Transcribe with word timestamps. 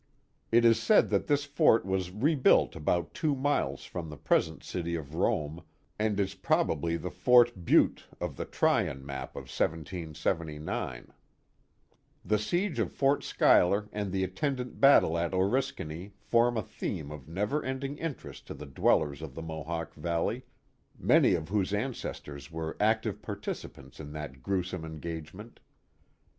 It 0.51 0.65
is 0.65 0.81
said 0.81 1.11
that 1.11 1.27
this 1.27 1.45
fort 1.45 1.85
was 1.85 2.09
rebuilt 2.09 2.75
about 2.75 3.13
two 3.13 3.35
miles 3.35 3.85
from 3.85 4.09
the 4.09 4.17
present 4.17 4.63
city 4.63 4.95
of 4.95 5.13
Rome 5.13 5.61
and 5.99 6.19
is 6.19 6.33
probably 6.33 6.97
the 6.97 7.11
Fort 7.11 7.63
Bute 7.63 8.07
of 8.19 8.35
the 8.35 8.45
Tryon 8.45 9.05
map 9.05 9.35
of 9.35 9.43
1779. 9.43 11.13
The 12.25 12.39
siege 12.39 12.79
Oriskany 12.79 12.81
4^5 12.81 12.81
of 12.87 12.91
Fort 12.91 13.23
Schuyler 13.23 13.89
and 13.93 14.11
the 14.11 14.23
attendant 14.23 14.79
battle 14.81 15.19
at 15.19 15.33
Oriskany 15.35 16.13
form 16.17 16.57
a 16.57 16.63
theme 16.63 17.11
of 17.11 17.27
never 17.29 17.63
ending 17.63 17.99
interest 17.99 18.47
to 18.47 18.55
the 18.55 18.65
dwellers 18.65 19.21
of 19.21 19.35
the 19.35 19.43
Mohawk 19.43 19.93
Valley, 19.93 20.41
many 20.97 21.35
of 21.35 21.49
whose 21.49 21.75
ancestors 21.75 22.49
were 22.51 22.75
active 22.79 23.21
partici 23.21 23.71
pants 23.71 23.99
in 23.99 24.13
that 24.13 24.41
gruesome 24.41 24.83
engagement. 24.83 25.59